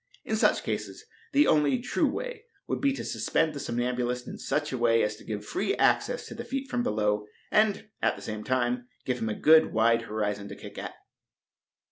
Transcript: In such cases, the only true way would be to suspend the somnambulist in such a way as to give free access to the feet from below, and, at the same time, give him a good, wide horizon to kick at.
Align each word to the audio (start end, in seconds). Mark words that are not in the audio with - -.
In 0.25 0.35
such 0.35 0.63
cases, 0.63 1.05
the 1.31 1.45
only 1.45 1.77
true 1.77 2.09
way 2.09 2.45
would 2.67 2.81
be 2.81 2.91
to 2.93 3.05
suspend 3.05 3.53
the 3.53 3.59
somnambulist 3.59 4.27
in 4.27 4.39
such 4.39 4.71
a 4.71 4.77
way 4.79 5.03
as 5.03 5.15
to 5.17 5.23
give 5.23 5.45
free 5.45 5.75
access 5.77 6.25
to 6.25 6.33
the 6.33 6.43
feet 6.43 6.67
from 6.71 6.81
below, 6.81 7.27
and, 7.51 7.87
at 8.01 8.15
the 8.15 8.23
same 8.23 8.43
time, 8.43 8.87
give 9.05 9.19
him 9.19 9.29
a 9.29 9.35
good, 9.35 9.71
wide 9.71 10.01
horizon 10.01 10.47
to 10.47 10.55
kick 10.55 10.79
at. 10.79 10.95